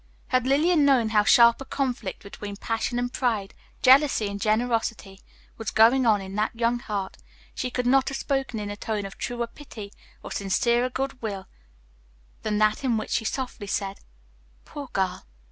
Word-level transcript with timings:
Had 0.29 0.47
Lillian 0.47 0.83
known 0.83 1.09
how 1.09 1.23
sharp 1.23 1.61
a 1.61 1.65
conflict 1.65 2.23
between 2.23 2.55
passion 2.55 2.97
and 2.97 3.13
pride, 3.13 3.53
jealousy 3.83 4.27
and 4.29 4.41
generosity, 4.41 5.19
was 5.59 5.69
going 5.69 6.07
on 6.07 6.21
in 6.21 6.33
that 6.37 6.55
young 6.55 6.79
heart, 6.79 7.17
she 7.53 7.69
could 7.69 7.85
not 7.85 8.09
have 8.09 8.17
spoken 8.17 8.59
in 8.59 8.71
a 8.71 8.75
tone 8.75 9.05
of 9.05 9.19
truer 9.19 9.45
pity 9.45 9.93
or 10.23 10.31
sincerer 10.31 10.89
goodwill 10.89 11.47
than 12.41 12.57
that 12.57 12.83
in 12.83 12.97
which 12.97 13.11
she 13.11 13.25
softly 13.25 13.67
said, 13.67 13.99
"Poor 14.65 14.87
girl! 14.91 15.23